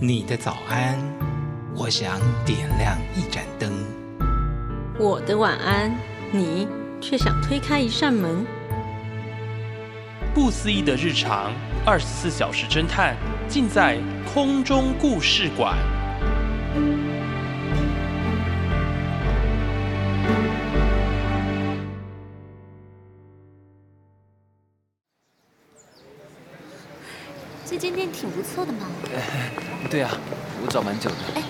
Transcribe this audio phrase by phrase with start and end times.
[0.00, 0.98] 你的早安，
[1.74, 3.72] 我想点亮一盏灯。
[4.98, 5.90] 我的晚安，
[6.30, 6.68] 你
[7.00, 8.44] 却想推开一扇门。
[10.34, 11.52] 不思议的日常，
[11.86, 13.16] 二十四小时侦探，
[13.48, 13.98] 尽在
[14.34, 15.78] 空中故事馆。
[29.94, 30.10] 对啊，
[30.60, 31.16] 我找蛮久的。
[31.36, 31.42] 哎，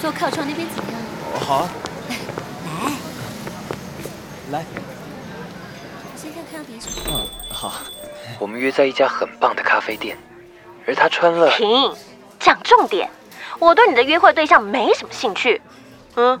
[0.00, 1.00] 坐靠窗那边怎么样？
[1.34, 1.70] 哦，好啊。
[4.50, 4.64] 来，来，
[6.16, 6.96] 先看看要点什么。
[7.06, 7.74] 嗯，好。
[8.40, 10.18] 我们约在一家很棒的咖啡店，
[10.84, 11.48] 而他穿了……
[11.52, 11.94] 停，
[12.40, 13.08] 讲重点。
[13.60, 15.62] 我对你的约会对象没什么兴趣。
[16.16, 16.36] 嗯，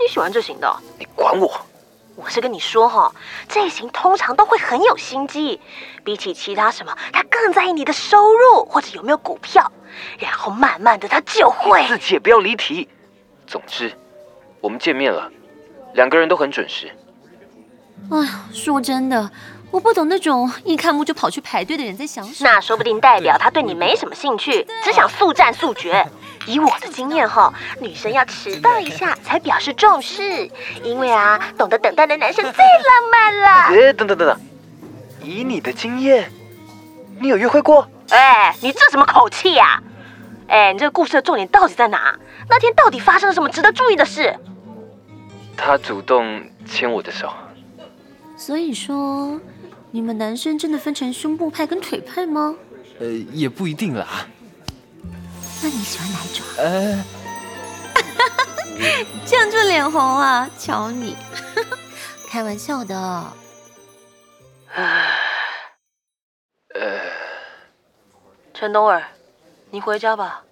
[0.00, 0.76] 你喜欢这型的？
[0.98, 1.60] 你管我？
[2.16, 3.14] 我是跟你说哈，
[3.46, 5.60] 这型通常都会很有心机，
[6.02, 9.70] 比起其他什么，他更在意你的收入或者有没有股票，
[10.18, 12.88] 然后慢慢的他就会自己也不要离题。
[13.46, 13.92] 总之，
[14.60, 15.30] 我们见面了，
[15.92, 16.90] 两个人都很准时。
[18.10, 19.30] 哎呀，说真的，
[19.70, 22.50] 我不懂那种一看幕就跑去排队的人在想什么。
[22.50, 26.06] 那说不定代表他对你没什么兴趣，只想速战速决。
[26.46, 30.48] 以我的经验哈，女生要迟到一下才表示重视，
[30.82, 33.48] 因为啊，懂得等待的男生最浪漫了。
[33.74, 34.40] 哎，等等等等，
[35.22, 36.30] 以你的经验，
[37.20, 37.88] 你有约会过？
[38.10, 39.82] 哎，你这什么口气呀？
[40.48, 42.16] 哎，你这个故事的重点到底在哪？
[42.48, 44.32] 那天到底发生了什么值得注意的事？
[45.56, 47.32] 他主动牵我的手。
[48.36, 49.40] 所以说，
[49.90, 52.54] 你们男生真的分成胸部派跟腿派吗？
[53.00, 54.06] 呃，也不一定啦。
[55.68, 56.46] 那你喜欢哪一种？
[56.58, 57.04] 呃，
[59.26, 61.16] 这样就脸红了，瞧你，
[62.30, 62.96] 开玩笑的。
[66.72, 66.80] 呃，
[68.54, 69.02] 陈东儿，
[69.72, 70.44] 你回家吧，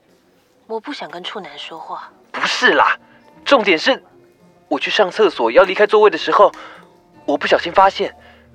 [0.67, 2.11] 我不想跟处男说话。
[2.33, 2.99] 不是啦，
[3.45, 4.03] 重点是，
[4.67, 6.51] 我去上厕所要离开座位的时候，
[7.25, 8.13] 我不小心发现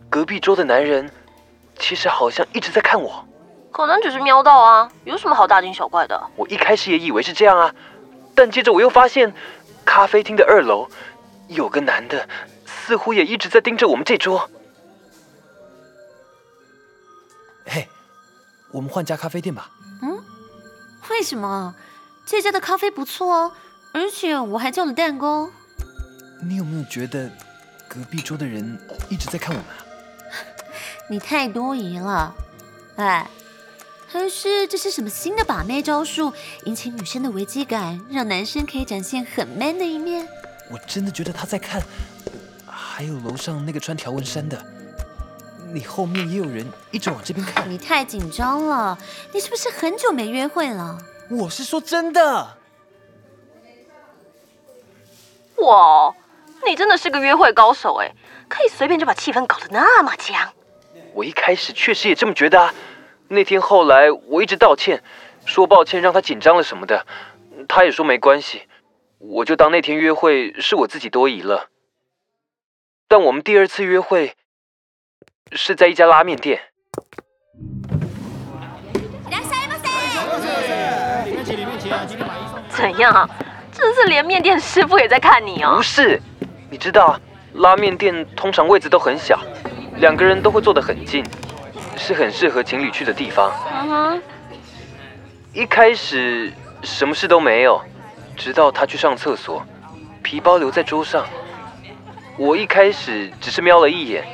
[0.09, 1.09] 隔壁桌的男人
[1.77, 3.25] 其实好像一直在看我。
[3.71, 6.29] 可能只是瞄到啊，有什么好大惊小怪的？
[6.35, 7.73] 我一开始也以为是这样啊，
[8.35, 9.33] 但接着我又发现，
[9.85, 10.89] 咖啡厅的二楼
[11.47, 12.27] 有个男的，
[12.65, 14.49] 似乎也一直在盯着我们这桌。
[17.65, 17.87] 嘿，
[18.71, 19.69] 我们换家咖啡店吧。
[20.01, 20.19] 嗯？
[21.09, 21.75] 为什么？
[22.25, 23.51] 这家的咖啡不错哦，
[23.93, 25.49] 而且我还叫了蛋糕。
[26.43, 27.29] 你有没有觉得
[27.87, 29.85] 隔壁桌的人一直在看我们啊？
[31.09, 32.33] 你太多疑了，
[32.97, 33.27] 哎。
[34.11, 36.33] 还是这是什么新的把妹招数，
[36.65, 40.27] 引起女生的危机感，让男生可以展现很 man 的一面？
[40.71, 41.79] 我真的觉得他在看，
[42.65, 44.65] 还有楼上那个穿条纹衫的，
[45.71, 47.69] 你后面也有人一直往这边看。
[47.69, 48.97] 你太紧张了，
[49.31, 50.97] 你是不是很久没约会了？
[51.29, 52.57] 我是说真的。
[55.57, 56.15] 哇，
[56.65, 58.11] 你真的是个约会高手哎，
[58.47, 60.51] 可以随便就把气氛搞得那么僵。
[61.13, 62.73] 我一开始确实也这么觉得啊。
[63.29, 65.03] 那天后来我一直道歉，
[65.45, 67.05] 说抱歉让他紧张了什么的，
[67.67, 68.63] 他也说没关系，
[69.19, 71.69] 我就当那天约会是我自己多疑了。
[73.07, 74.33] 但我们第二次约会
[75.51, 76.59] 是在一家拉面店。
[82.69, 83.29] 怎样？
[83.71, 85.77] 这次连面店师傅也在看你哦？
[85.77, 86.19] 不是，
[86.71, 87.19] 你知道，
[87.53, 89.39] 拉面店通常位子都很小，
[89.97, 91.23] 两个人都会坐得很近。
[91.99, 93.51] 是很适合情侣去的地方。
[93.71, 94.21] 嗯哼。
[95.53, 96.51] 一开始
[96.81, 97.83] 什么事都没有，
[98.37, 99.65] 直到他去上厕所，
[100.23, 101.27] 皮包留在桌上。
[102.37, 104.25] 我一开始只是瞄了一眼，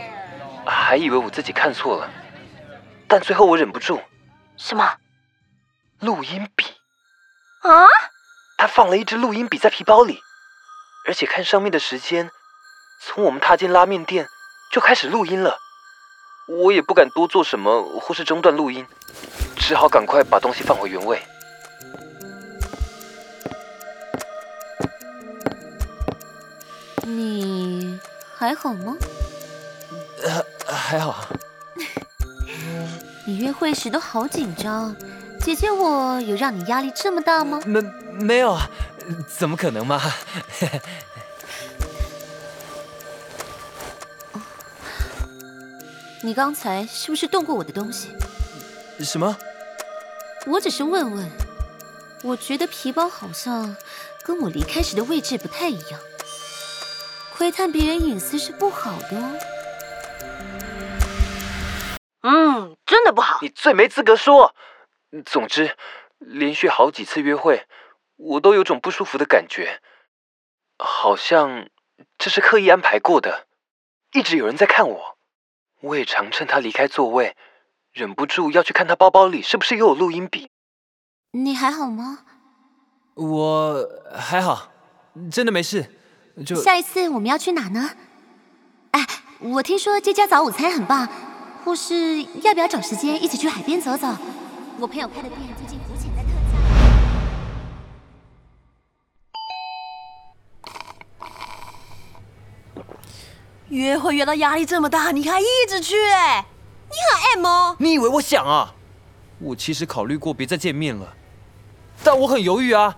[0.65, 2.09] 还以为我自己看错了，
[3.07, 3.99] 但最后我忍不住。
[4.57, 4.97] 什么？
[5.99, 6.65] 录音笔。
[7.61, 7.87] 啊？
[8.57, 10.19] 他放了一支录音笔在皮包里，
[11.07, 12.29] 而且看上面的时间，
[13.01, 14.27] 从我们踏进拉面店
[14.71, 15.57] 就开始录音了。
[16.47, 18.85] 我也不敢多做什么，或是中断录音，
[19.57, 21.21] 只好赶快把东西放回原位。
[27.01, 27.99] 你
[28.35, 28.95] 还好吗？
[30.23, 31.27] 呃，还好。
[33.25, 34.95] 你约会时都好紧张，
[35.41, 37.59] 姐姐我有让你压力这么大吗？
[37.65, 37.81] 没
[38.19, 38.69] 没有啊，
[39.27, 39.99] 怎么可能嘛？
[46.25, 48.09] 你刚才是不是动过我的东西？
[49.01, 49.37] 什么？
[50.47, 51.29] 我只是问问。
[52.23, 53.77] 我觉得皮包好像
[54.23, 55.99] 跟我离开时的位置不太一样。
[57.35, 59.39] 窥探别人隐私是不好的哦。
[62.21, 63.37] 嗯，真的不好。
[63.43, 64.55] 你最没资格说。
[65.27, 65.77] 总之，
[66.17, 67.67] 连续好几次约会，
[68.15, 69.79] 我都有种不舒服的感觉，
[70.79, 71.69] 好像
[72.17, 73.45] 这是刻意安排过的。
[74.13, 75.14] 一直有人在看我，
[75.85, 77.35] 我也常趁他离开座位，
[77.93, 80.49] 忍不住要去看他包包里是不是又有录音笔。
[81.31, 82.19] 你还好吗？
[83.13, 84.71] 我还好，
[85.31, 85.85] 真的没事。
[86.43, 87.91] 就下一次我们要去哪呢？
[88.91, 89.05] 哎，
[89.39, 91.07] 我听说这家早午餐很棒，
[91.63, 94.07] 或是要不要找时间一起去海边走走？
[94.79, 95.39] 我朋友开的店
[103.69, 105.95] 约会约到压力这么大，你还一直去？
[106.11, 106.45] 哎，
[106.87, 107.75] 你很爱吗？
[107.79, 108.75] 你以为我想啊？
[109.39, 111.13] 我其实考虑过别再见面了，
[112.03, 112.95] 但我很犹豫啊，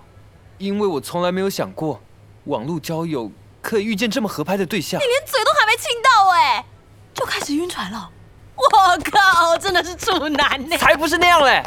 [0.58, 2.02] 因为我从来没有想过
[2.46, 3.32] 网络交友
[3.62, 5.00] 可以遇见这么合拍的对象。
[5.00, 6.66] 你连嘴都还没亲到，哎，
[7.14, 8.12] 就开始晕船了。
[8.56, 8.64] 我
[9.12, 10.78] 靠，真的是处男呢！
[10.78, 11.64] 才不是那样嘞，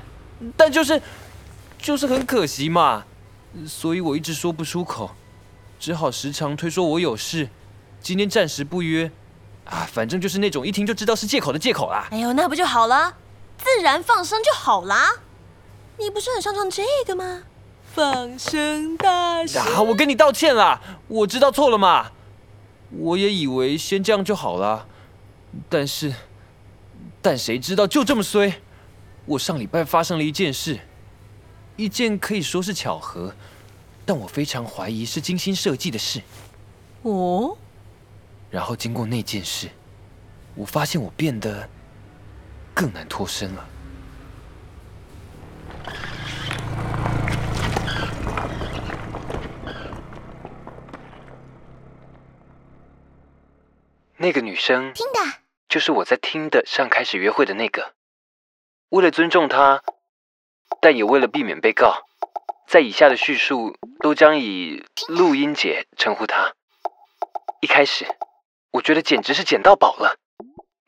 [0.56, 1.00] 但就是，
[1.78, 3.04] 就是很可惜嘛，
[3.66, 5.10] 所以我一直说不出口，
[5.78, 7.48] 只好时常推说我有事，
[8.00, 9.10] 今天暂时不约，
[9.64, 12.08] 啊，反正就是那种一听就知道是借口的借口啦。
[12.10, 13.14] 哎呦，那不就好了，
[13.58, 15.16] 自然放生就好啦。
[15.98, 17.42] 你不是很擅长这个吗？
[17.94, 19.58] 放生大师。
[19.58, 22.10] 啊，我跟你道歉啦，我知道错了嘛，
[22.90, 24.86] 我也以为先这样就好了，
[25.68, 26.14] 但是。
[27.22, 28.62] 但谁知道就这么衰！
[29.26, 30.80] 我上礼拜发生了一件事，
[31.76, 33.34] 一件可以说是巧合，
[34.06, 36.22] 但我非常怀疑是精心设计的事。
[37.02, 37.58] 哦。
[38.50, 39.68] 然后经过那件事，
[40.54, 41.68] 我发现我变得
[42.74, 43.68] 更难脱身了。
[54.16, 54.92] 那个女生。
[54.92, 55.40] 听的。
[55.68, 57.94] 就是我在听的上开始约会的那个。
[58.88, 59.84] 为了尊重她，
[60.80, 62.08] 但也为了避免被告，
[62.66, 66.54] 在以下的叙述都将以录音姐称呼她。
[67.60, 68.04] 一开始，
[68.72, 70.16] 我觉得简直是捡到宝了，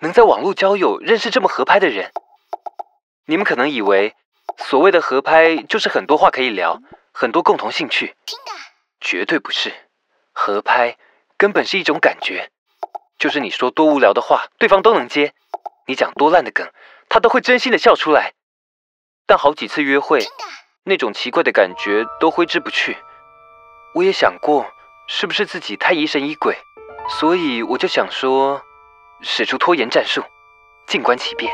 [0.01, 2.13] 能在网络交友认识这么合拍的人。
[3.27, 4.15] 你们可能以为
[4.59, 6.81] 所谓的合拍就是很多话可以聊，
[7.13, 8.15] 很多共同兴趣。
[9.01, 9.73] 绝对不是，
[10.33, 10.97] 合拍
[11.37, 12.51] 根本是一种感觉。
[13.19, 15.33] 就是你说多无聊的话，对方都能接；
[15.87, 16.71] 你讲多烂的梗，
[17.09, 18.35] 他都会真心的笑出来。
[19.27, 20.27] 但好几次约会，
[20.85, 22.97] 那种奇怪的感觉都挥之不去。
[23.95, 24.67] 我也想过，
[25.09, 26.59] 是不是自己太疑神疑鬼，
[27.09, 28.61] 所以我就想说，
[29.21, 30.23] 使出拖延战术，
[30.87, 31.53] 静观其变。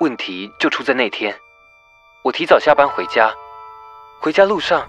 [0.00, 1.34] 问题就出在那天，
[2.24, 3.32] 我提早下班回家，
[4.20, 4.88] 回家路上，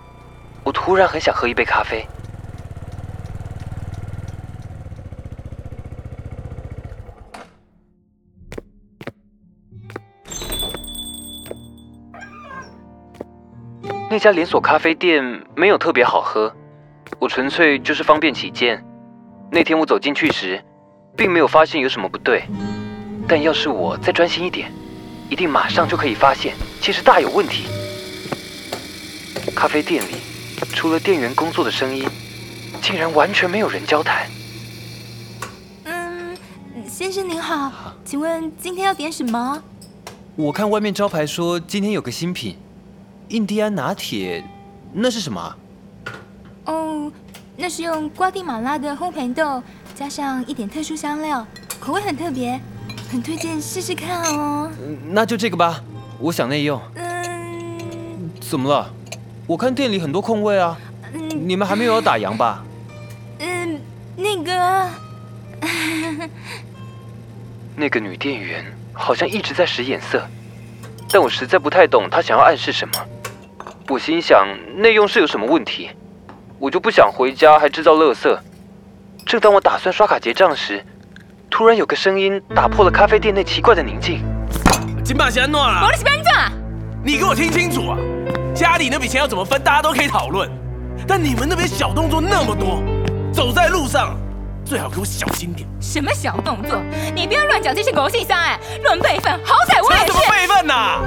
[0.63, 2.07] 我突然很想喝一杯咖啡。
[14.09, 16.51] 那家连锁咖啡店没有特别好喝，
[17.19, 18.83] 我纯粹就是方便起见。
[19.51, 20.63] 那天我走进去时，
[21.17, 22.43] 并没有发现有什么不对，
[23.27, 24.71] 但要是我再专心一点，
[25.27, 27.63] 一定马上就可以发现，其实大有问题。
[29.55, 30.15] 咖啡店里，
[30.73, 32.07] 除了店员工作的声音，
[32.79, 34.29] 竟然完全没有人交谈。
[35.85, 36.37] 嗯，
[36.87, 39.61] 先生您好，请问今天要点什么？
[40.35, 42.55] 我看外面招牌说今天有个新品。
[43.29, 44.43] 印第安拿铁，
[44.93, 45.55] 那是什么？
[46.65, 47.11] 哦，
[47.61, 49.61] 那是用瓜地马拉的烘焙豆，
[49.93, 51.45] 加上一点特殊香料，
[51.77, 52.57] 口味很特别，
[53.11, 54.71] 很推荐试试看哦。
[55.09, 55.83] 那就这个吧，
[56.19, 56.81] 我想内用。
[56.95, 58.31] 嗯。
[58.39, 58.89] 怎么了？
[59.45, 60.79] 我看店里很多空位啊。
[61.13, 61.29] 嗯。
[61.47, 62.63] 你们还没有要打烊吧？
[63.39, 63.81] 嗯，
[64.15, 64.89] 那个。
[67.75, 70.25] 那个女店员好像一直在使眼色，
[71.11, 72.93] 但我实在不太懂她想要暗示什么。
[73.89, 74.47] 我心想
[74.77, 75.89] 内用是有什么问题，
[76.59, 78.37] 我就不想回家还制造垃圾。
[79.25, 80.83] 正当我打算刷卡结账时，
[81.49, 84.21] 突然有个声音打破了咖啡店内奇怪的宁静。
[85.03, 85.85] 金把钱弄了。
[85.85, 86.51] 我的是班长。
[87.01, 87.97] 你给我听清楚啊！
[88.53, 90.49] 家里那笔钱要怎么分，大家都可以讨论，
[91.07, 92.83] 但你们那边小动作那么多，
[93.31, 94.17] 走在路上
[94.65, 95.65] 最好给我小心点。
[95.79, 96.81] 什么小动作？
[97.15, 98.59] 你不要乱讲这些狗屁伤哎！
[98.83, 100.07] 论辈分，好歹我也是。
[100.07, 100.99] 什么辈分呐？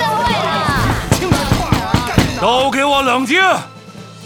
[2.36, 2.40] 呀！
[2.40, 3.40] 都给我冷静！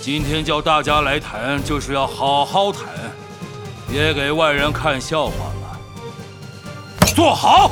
[0.01, 2.83] 今天叫大家来谈，就是要好好谈，
[3.89, 5.79] 别给外人看笑话了。
[7.15, 7.71] 坐好。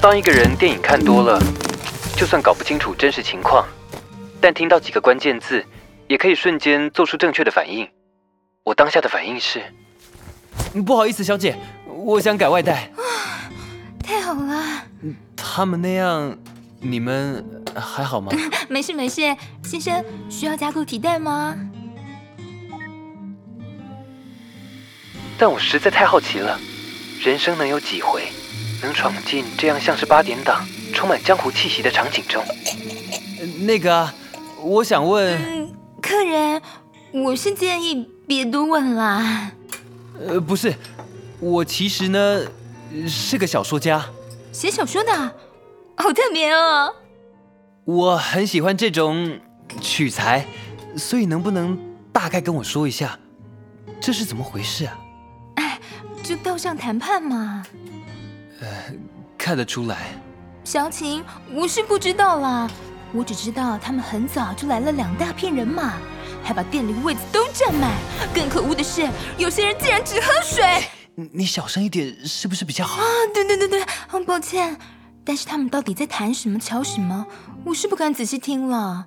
[0.00, 1.42] 当一个人电影看多了，
[2.16, 3.66] 就算搞不清楚真实情况，
[4.40, 5.66] 但听到几个关键字，
[6.06, 7.88] 也可以瞬间做出正确的反应。
[8.68, 9.62] 我当下的反应是：
[10.84, 11.56] 不好意思，小姐，
[11.86, 12.90] 我想改外带。
[14.04, 14.82] 太好了。
[15.34, 16.36] 他们那样，
[16.78, 17.42] 你们
[17.74, 18.30] 还好吗？
[18.68, 19.34] 没事没事，
[19.64, 21.56] 先生需要加固提袋吗？
[25.38, 26.60] 但我实在太好奇了，
[27.24, 28.28] 人生能有几回，
[28.82, 32.44] 能闯进这样像是八点档、充满江湖气息的场景中？
[33.60, 34.12] 那个，
[34.60, 35.72] 我想问，
[36.02, 36.60] 客人，
[37.12, 39.50] 我是建议别多问啦。
[40.26, 40.74] 呃，不是，
[41.40, 42.42] 我其实呢
[43.08, 44.04] 是个小说家，
[44.52, 45.12] 写小说的，
[45.96, 46.94] 好特别哦。
[47.84, 49.38] 我很喜欢这种
[49.80, 50.46] 取材，
[50.96, 51.78] 所以能不能
[52.12, 53.18] 大概跟我说一下，
[54.00, 54.98] 这是怎么回事啊？
[55.54, 55.80] 哎
[56.22, 57.64] 就道上谈判嘛。
[58.60, 58.66] 呃，
[59.38, 60.08] 看得出来。
[60.64, 61.24] 详情
[61.54, 62.70] 我是不知道啦，
[63.12, 65.94] 我只知道他们很早就来了两大片人马，
[66.42, 67.92] 还把店里位子都占满。
[68.34, 70.84] 更可恶的是，有些人竟然只喝水。
[71.32, 73.02] 你小声一点，是不是比较好？
[73.02, 74.78] 啊，对对对对，很抱歉。
[75.24, 77.26] 但是他们到底在谈什么、吵什么，
[77.64, 79.06] 我是不敢仔细听了。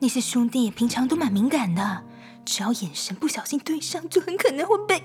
[0.00, 2.02] 那些兄弟平常都蛮敏感的，
[2.44, 5.02] 只要眼神不小心对上，就很可能会被。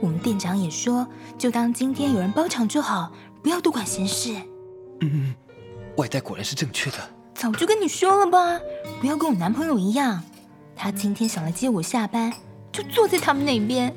[0.00, 1.06] 我们店长也说，
[1.36, 4.34] 就当今天有人包场就好，不要多管闲事。
[5.00, 5.34] 嗯，
[5.96, 7.15] 外带果然是正确的。
[7.38, 8.58] 早就跟你说了吧，
[8.98, 10.22] 不要跟我男朋友一样。
[10.74, 12.32] 他今天想来接我下班，
[12.72, 13.94] 就坐在他们那边，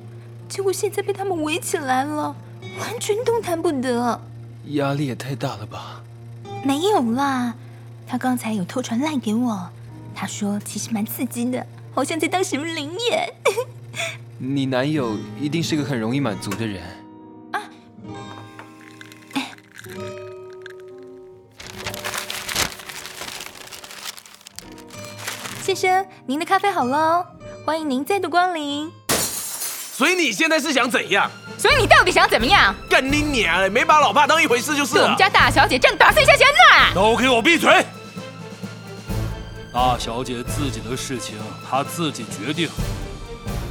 [0.50, 2.36] 结果现在被他们围起来了，
[2.80, 4.20] 完全动弹不得。
[4.72, 6.02] 压力也太大了吧？
[6.66, 7.56] 没有啦，
[8.06, 9.70] 他刚才有偷传赖给我，
[10.14, 13.34] 他说其实蛮刺激的，好像在当什么灵验。
[14.38, 16.82] 你男友一定是个很容易满足的人
[25.80, 27.26] 生，您的咖啡好喽，
[27.66, 28.92] 欢迎您再度光临。
[29.08, 31.32] 所以你现在是想怎样？
[31.58, 32.76] 所以你到底想怎么样？
[32.90, 33.72] 干你娘！
[33.72, 35.04] 没把老爸当一回事就是了。
[35.04, 36.94] 我们家大小姐正打算下钱呢。
[36.94, 37.86] 都给我闭嘴！
[39.74, 41.38] 大小姐自己的事情，
[41.70, 42.68] 她自己决定。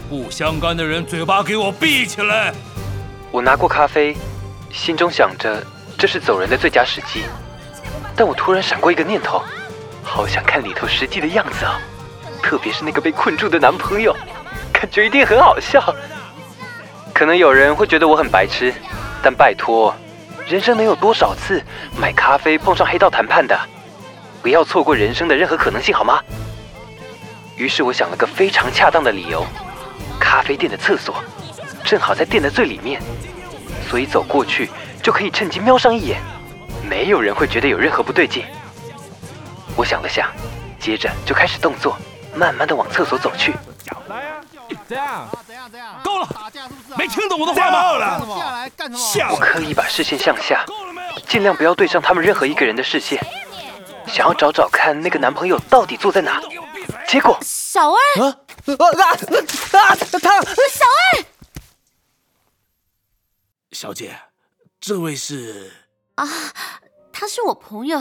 [0.09, 2.55] 不相干的人，嘴巴给我闭起来！
[3.31, 4.17] 我拿过咖啡，
[4.73, 5.63] 心中想着
[5.99, 7.25] 这是走人的最佳时机，
[8.17, 9.43] 但我突然闪过一个念头，
[10.03, 11.79] 好想看里头实际的样子啊！
[12.43, 14.15] 特别是那个被困住的男朋友，
[14.73, 15.95] 感觉一定很好笑。
[17.15, 18.73] 可能有人会觉得我很白痴，
[19.23, 19.95] 但拜托，
[20.47, 21.63] 人生能有多少次
[22.01, 23.59] 买咖啡碰上黑道谈判的？
[24.41, 26.23] 不要错过人生的任何可能性，好吗？
[27.57, 29.45] 于是我想了个非常恰当的理由。
[30.21, 31.17] 咖啡店的厕所
[31.85, 33.01] 正好在店的最里面，
[33.89, 34.69] 所以走过去
[35.03, 36.21] 就可以趁机瞄上一眼，
[36.89, 38.45] 没有人会觉得有任何不对劲。
[39.75, 40.31] 我想了想，
[40.79, 41.97] 接着就开始动作，
[42.39, 43.53] 慢慢的往厕所走去。
[44.09, 44.41] 来呀，
[44.89, 46.01] 这样，怎样怎样？
[46.05, 46.29] 够了，
[46.97, 48.39] 没听懂我的话吗？
[48.39, 49.33] 下来干什么？
[49.33, 50.65] 我刻意把视线向下，
[51.29, 53.23] 尽量不要对上他们任何一个人的视线，
[54.07, 56.41] 想要找找看那个男朋友到底坐在哪。
[57.07, 57.97] 结果，小二。
[58.23, 59.17] 啊啊啊！
[59.73, 61.25] 他小二，
[63.73, 64.19] 小姐，
[64.81, 65.73] 这位是
[66.17, 66.27] 啊，
[67.13, 68.01] 他是我朋友，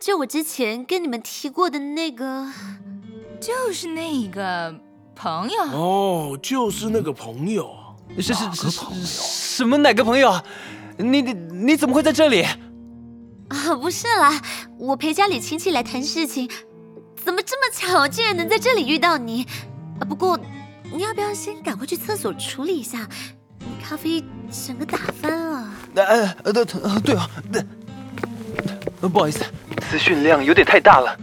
[0.00, 2.52] 就我之前跟你们提过的那个，
[3.46, 4.74] 就是那个
[5.14, 7.70] 朋友哦，就是那个朋友，
[8.16, 10.36] 是是是什么哪个朋友？
[10.96, 12.42] 你你你怎么会在这里？
[12.42, 14.42] 啊，不是啦，
[14.76, 16.50] 我陪家里亲戚来谈事情，
[17.24, 19.46] 怎么这么巧，竟然能在这里遇到你？
[20.00, 20.36] 啊，不过
[20.92, 23.08] 你要不要先赶快去厕所处理一下？
[23.60, 25.72] 你咖啡整个打翻了。
[25.94, 27.30] 哎哎对对啊，
[29.02, 29.44] 不好意思，
[29.88, 31.16] 资讯量有点太大了。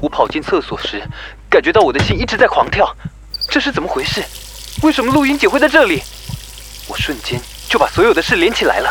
[0.00, 1.00] 我跑进厕所时，
[1.52, 2.90] 感觉到我的心一直在狂跳，
[3.50, 4.24] 这是怎么回事？
[4.82, 6.02] 为什么录音姐会在这里？
[6.88, 8.90] 我瞬间就把所有的事连起来了。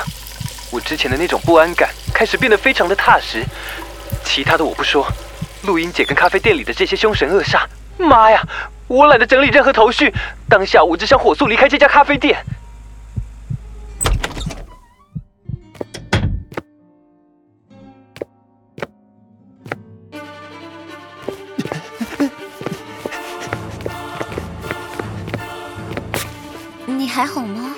[0.70, 3.44] 我之前的那种不安感开始变得非常的踏实。
[4.24, 5.08] 其他的我不说，
[5.63, 7.63] 录音姐跟咖啡店里的这些凶神恶煞，
[7.98, 8.39] 妈呀！
[8.86, 10.13] 我懒得整理任何头绪，
[10.48, 12.46] 当下我只想火速离开这家咖啡店。
[27.22, 27.75] 还好吗？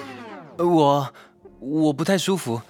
[0.57, 1.13] 我
[1.59, 2.61] 我不太舒服，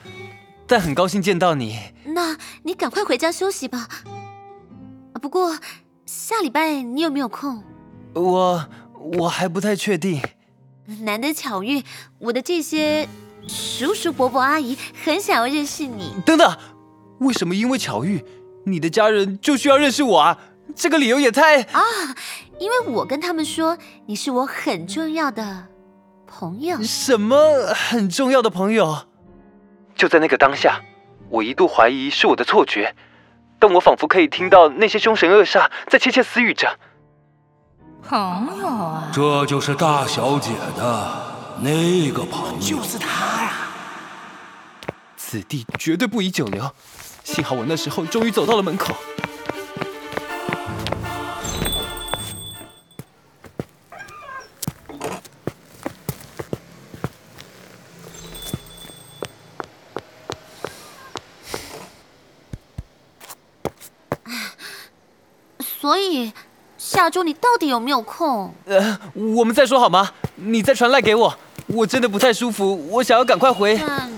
[0.66, 1.78] 但很高兴见到你。
[2.04, 3.88] 那你赶快回家休息吧。
[5.22, 5.56] 不过
[6.08, 7.64] 下礼拜你有没有空？
[8.16, 8.68] 我
[9.20, 10.20] 我还不太确定。
[11.02, 11.84] 难得巧遇，
[12.18, 13.08] 我的这些
[13.48, 16.16] 叔叔伯伯阿姨很想要认识你。
[16.26, 16.58] 等等，
[17.20, 18.26] 为什么因为巧遇，
[18.66, 20.40] 你的家人就需要认识我啊？
[20.76, 21.62] 这个理由也太……
[21.62, 21.84] 啊，
[22.58, 23.78] 因为我跟他们说
[24.08, 25.68] 你是我很重要的
[26.40, 26.82] 朋友。
[26.82, 29.06] 什么很重要的朋友？
[29.96, 30.82] 就在那个当下，
[31.30, 32.96] 我一度怀疑是我的错觉，
[33.60, 36.80] 但我仿佛可以听到那些凶神恶煞在窃窃私语着。
[38.02, 41.22] 朋友啊，这就是大小姐的
[41.60, 43.52] 那个朋友，就是他呀！
[45.16, 46.72] 此地绝对不宜久留，
[47.24, 48.96] 幸好我那时候终于走到了门口。
[65.84, 66.32] 所以
[66.78, 68.56] 下周你到底有没有空？
[68.64, 70.10] 呃，我们再说好吗？
[70.36, 71.38] 你再传赖给我，
[71.68, 73.78] 我真的不太舒服，我想要赶快回。
[73.86, 74.10] 但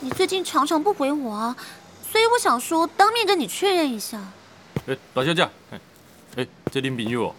[0.00, 1.56] 你最近常常不回我啊，
[2.12, 4.20] 所以我想说当面跟你确认一下。
[4.86, 5.80] 哎，大小姐，哎，
[6.36, 7.34] 哎，这恁朋友哦。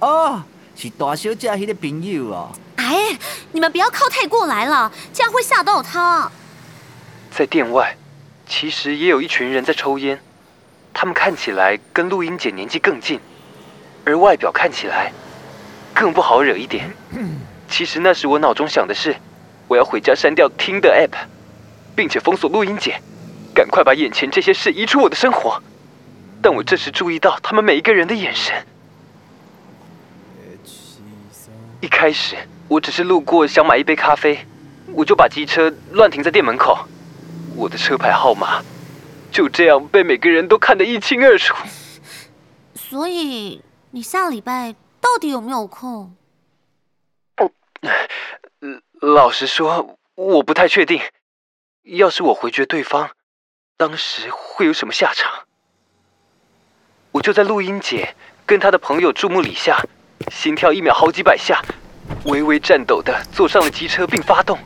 [0.00, 0.42] 哦，
[0.74, 2.50] 是大小姐迄个朋友哦。
[2.76, 3.18] 哎，
[3.52, 6.32] 你们不要靠太过来了，这样会吓到他。
[7.30, 7.94] 在店外，
[8.48, 10.18] 其实也有一群人在抽烟，
[11.00, 13.20] 他们看起来跟录音姐年纪更近，
[14.04, 15.12] 而外表看起来
[15.94, 16.90] 更不好惹一点。
[17.70, 19.14] 其实那时我脑中想的是，
[19.68, 21.16] 我要回家删掉听的 app，
[21.94, 23.00] 并且封锁录音姐，
[23.54, 25.62] 赶快把眼前这些事移出我的生活。
[26.42, 28.66] 但我这时注意到他们每一个人的眼神。
[31.80, 32.34] 一开始
[32.66, 34.44] 我只是路过，想买一杯咖啡，
[34.94, 36.76] 我就把机车乱停在店门口。
[37.54, 38.60] 我的车牌号码
[39.30, 41.54] 就这样被每个人都看得一清二楚。
[42.74, 46.14] 所以你下礼拜到底有没有空？
[49.00, 51.00] 老实说，我不太确定。
[51.84, 53.10] 要是我回绝对方，
[53.76, 55.30] 当时会有什么下场？
[57.12, 58.14] 我就在录音姐
[58.44, 59.80] 跟她的朋友注目礼下，
[60.30, 61.62] 心跳一秒好几百下，
[62.24, 64.58] 微微颤抖的坐上了机车并发动。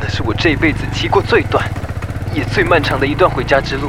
[0.00, 1.68] 那是我这辈子骑过最短，
[2.34, 3.88] 也最漫长的一段回家之路。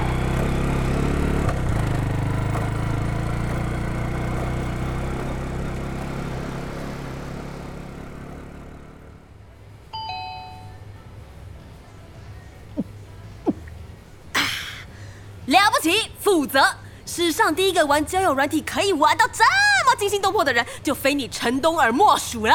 [15.48, 16.64] 了不起，负责！
[17.06, 19.44] 史上第一个玩交友软体可以玩到这
[19.86, 22.54] 么惊心动魄的人，就非你陈东儿莫属了。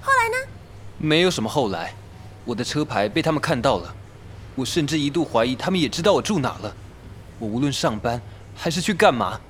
[0.00, 0.50] 后来呢？
[0.96, 1.92] 没有什么后来，
[2.46, 3.94] 我的车牌被他们看到了，
[4.60, 6.76] 我甚至一度怀疑他们也知道我住哪了。
[7.38, 8.20] 我无论上班
[8.54, 9.40] 还是去干嘛，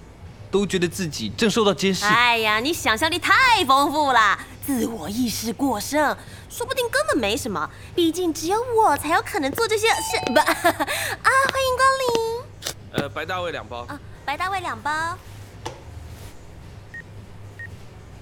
[0.53, 2.05] 都觉得自己正受到监视。
[2.07, 6.17] 哎呀，你想象力太丰富了，自我意识过剩，
[6.49, 7.69] 说不定根本没什么。
[7.93, 10.33] 毕竟只有我才有可能做这些事。
[10.33, 13.03] 不 啊，欢迎光临。
[13.03, 13.79] 呃，白大卫两包。
[13.89, 15.19] 啊，白大卫两包，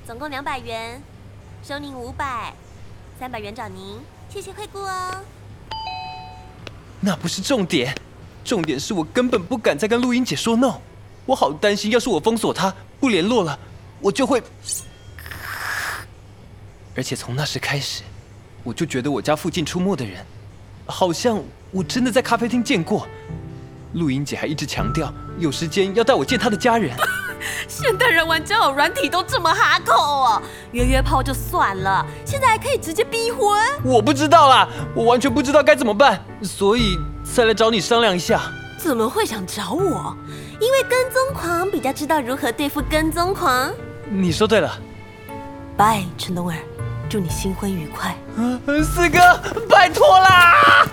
[0.06, 1.02] 总共两百元，
[1.62, 2.54] 收您五百，
[3.20, 5.20] 三百元找您，谢谢惠顾哦。
[7.00, 7.94] 那不是重点，
[8.44, 10.74] 重点是我根本不敢再跟录音姐说 no，
[11.26, 13.58] 我好担心，要是我封锁她不联络了，
[14.00, 14.42] 我就会
[16.96, 18.02] 而且从那时开始，
[18.64, 20.24] 我就觉得我家附近出没的人，
[20.86, 23.06] 好像我真的在咖啡厅见过。
[23.94, 26.94] 录音姐还一直强调有时间要带我见她的家人。
[27.68, 33.60] 现代人玩交友软体都这么哈扣哦，约约炮就算了，现在还可以直接逼婚。
[33.84, 38.40] 我不知道啦，我完全不知道该怎么办，所以才来找你商量一下。
[38.78, 40.16] 怎么会想找我？
[40.60, 43.72] 因为跟踪狂比较知道如何对付跟踪狂。
[44.08, 44.78] 你说对了。
[45.76, 46.54] 拜，陈东儿，
[47.08, 48.16] 祝你新婚愉快。
[48.82, 49.18] 四哥，
[49.68, 50.86] 拜托啦！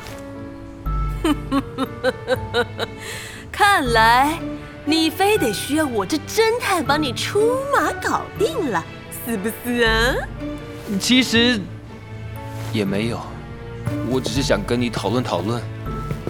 [3.52, 4.38] 看来
[4.88, 8.86] 你非得需要我这侦探帮你出马搞定了，
[9.26, 10.16] 是不是啊？
[11.00, 11.60] 其实
[12.72, 13.20] 也没有，
[14.08, 15.60] 我只是想跟你讨论讨论，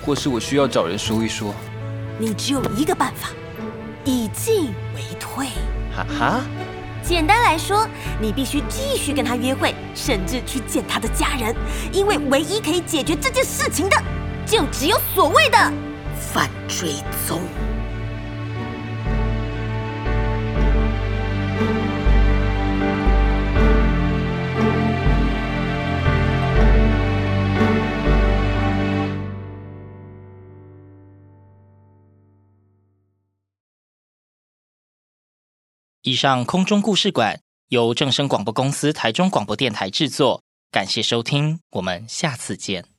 [0.06, 1.54] 或是我需要找人说一说。
[2.18, 3.28] 你只有一个办法，
[4.06, 5.48] 以进为退。
[5.94, 6.41] 哈哈。
[7.04, 7.86] 简单来说，
[8.22, 11.54] 你必须继续跟他约会，甚至去见他的家人，
[11.91, 14.02] 因为唯一可以解决这件事情的。
[14.46, 15.58] 就只有所谓的
[16.34, 16.94] 反追
[17.28, 17.41] 踪。
[36.08, 42.94] 以上空中故事馆由正声广播公司台中广播电台制作，感谢收听，我们下次见。